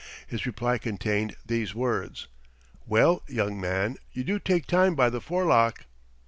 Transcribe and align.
His 0.25 0.47
reply 0.47 0.79
contained 0.79 1.35
these 1.45 1.75
words: 1.75 2.25
"Well, 2.87 3.21
young 3.27 3.61
man, 3.61 3.99
you 4.13 4.23
do 4.23 4.39
take 4.39 4.65
time 4.65 4.95
by 4.95 5.11
the 5.11 5.21
forelock." 5.21 5.85